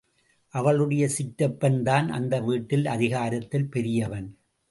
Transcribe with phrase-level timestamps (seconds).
[0.53, 4.27] அவளுடைய சிற்றப்பன்தான் அந்த வீட்டில் அதிகாரத்தில் பெரியவன்.